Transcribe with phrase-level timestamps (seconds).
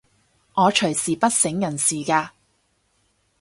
[0.55, 2.29] 我隨時不省人事㗎